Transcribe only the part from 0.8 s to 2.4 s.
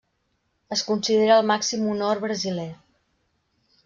considera el màxim honor